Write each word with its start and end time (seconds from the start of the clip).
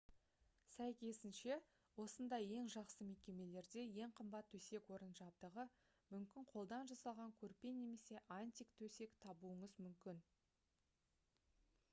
сәйкесінше 0.75 1.57
осындай 2.03 2.47
ең 2.59 2.69
жақсы 2.75 3.07
мекемелерде 3.09 3.83
ең 4.05 4.15
қымбат 4.21 4.49
төсек-орын 4.55 5.13
жабдығы 5.21 5.67
мүмкін 6.15 6.49
қолдан 6.55 6.91
жасалған 6.95 7.37
көрпе 7.45 7.75
немесе 7.85 8.21
антик 8.41 8.75
төсек 8.83 9.17
табуыңыз 9.29 9.77
мүмкін 9.87 10.25